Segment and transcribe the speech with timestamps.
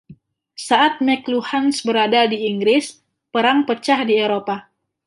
[0.67, 2.85] Saat McLuhans berada di Inggris,
[3.33, 4.55] perang pecah di Eropa.